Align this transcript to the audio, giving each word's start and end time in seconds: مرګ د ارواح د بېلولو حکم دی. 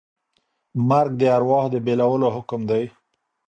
مرګ 0.89 1.11
د 1.19 1.23
ارواح 1.35 1.65
د 1.73 1.75
بېلولو 1.85 2.27
حکم 2.35 2.61
دی. 2.69 2.83